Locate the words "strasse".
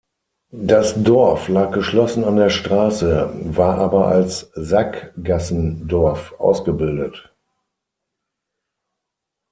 2.49-3.31